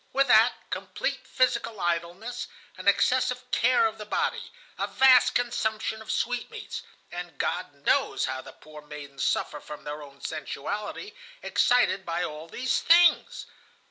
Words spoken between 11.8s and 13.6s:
by all these things.